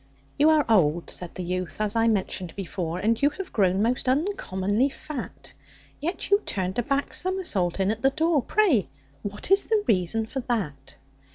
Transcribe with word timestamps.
"You 0.39 0.49
are 0.49 0.65
old," 0.67 1.11
said 1.11 1.35
the 1.35 1.43
youth, 1.43 1.75
"as 1.79 1.95
I 1.95 2.07
mentioned 2.07 2.55
before, 2.55 2.97
And 2.97 3.21
you 3.21 3.29
have 3.37 3.53
grown 3.53 3.83
most 3.83 4.09
uncommonly 4.09 4.89
fat; 4.89 5.53
Yet 5.99 6.31
you 6.31 6.41
turned 6.43 6.79
a 6.79 6.81
back 6.81 7.13
somersault 7.13 7.79
in 7.79 7.91
at 7.91 8.01
the 8.01 8.09
door 8.09 8.41
Pray 8.41 8.89
what 9.21 9.51
is 9.51 9.65
the 9.65 9.83
reason 9.87 10.25
for 10.25 10.39
that?" 10.49 10.95